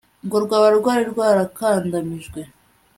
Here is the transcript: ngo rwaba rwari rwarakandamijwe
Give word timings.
ngo 0.25 0.37
rwaba 0.45 0.67
rwari 0.79 1.03
rwarakandamijwe 1.11 2.39